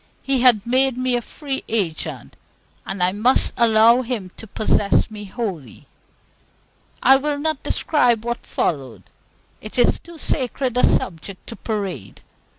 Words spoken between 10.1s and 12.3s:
sacred a subject to parade.